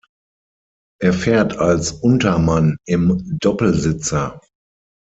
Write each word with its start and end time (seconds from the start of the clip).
Er 0.99 1.13
fährt 1.13 1.57
als 1.57 1.91
Untermann 1.91 2.77
im 2.87 3.37
Doppelsitzer. 3.39 4.39